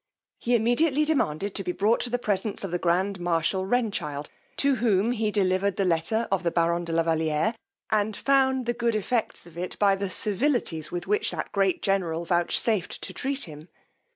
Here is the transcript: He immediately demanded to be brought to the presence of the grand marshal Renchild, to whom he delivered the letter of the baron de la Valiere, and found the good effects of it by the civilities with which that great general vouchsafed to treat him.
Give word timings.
He 0.39 0.55
immediately 0.55 1.05
demanded 1.05 1.53
to 1.53 1.63
be 1.63 1.73
brought 1.73 1.99
to 1.99 2.09
the 2.09 2.17
presence 2.17 2.63
of 2.63 2.71
the 2.71 2.79
grand 2.79 3.19
marshal 3.19 3.67
Renchild, 3.67 4.29
to 4.57 4.77
whom 4.77 5.11
he 5.11 5.29
delivered 5.29 5.75
the 5.75 5.85
letter 5.85 6.27
of 6.31 6.41
the 6.41 6.49
baron 6.49 6.85
de 6.85 6.91
la 6.91 7.03
Valiere, 7.03 7.53
and 7.91 8.15
found 8.17 8.65
the 8.65 8.73
good 8.73 8.95
effects 8.95 9.45
of 9.45 9.59
it 9.59 9.77
by 9.77 9.95
the 9.95 10.09
civilities 10.09 10.91
with 10.91 11.05
which 11.05 11.29
that 11.29 11.51
great 11.51 11.83
general 11.83 12.25
vouchsafed 12.25 12.99
to 13.03 13.13
treat 13.13 13.43
him. 13.43 13.69